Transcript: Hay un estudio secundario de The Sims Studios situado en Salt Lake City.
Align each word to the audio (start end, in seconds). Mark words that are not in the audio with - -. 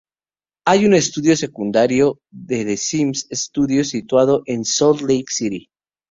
Hay 0.65 0.87
un 0.87 0.95
estudio 0.95 1.37
secundario 1.37 2.19
de 2.31 2.65
The 2.65 2.75
Sims 2.75 3.27
Studios 3.31 3.89
situado 3.89 4.41
en 4.47 4.65
Salt 4.65 5.01
Lake 5.01 5.25
City. 5.29 5.69